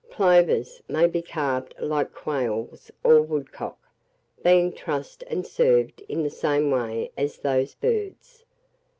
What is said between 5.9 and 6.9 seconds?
in the same